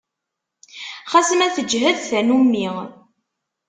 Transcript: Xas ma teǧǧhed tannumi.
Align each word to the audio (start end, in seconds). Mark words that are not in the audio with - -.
Xas 1.11 1.29
ma 1.37 1.47
teǧǧhed 1.55 1.97
tannumi. 2.09 2.67